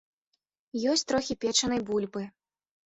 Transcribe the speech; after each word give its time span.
Ёсць 0.93 1.05
трохі 1.11 1.39
печанай 1.47 1.81
бульбы. 1.93 2.29